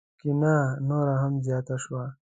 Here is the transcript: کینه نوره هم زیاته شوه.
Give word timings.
کینه 0.19 0.55
نوره 0.87 1.15
هم 1.21 1.33
زیاته 1.45 1.75
شوه. 1.83 2.03